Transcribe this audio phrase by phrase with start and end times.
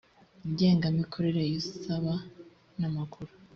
[0.51, 2.13] ngengamikorere y usaba
[2.79, 3.31] n amakuru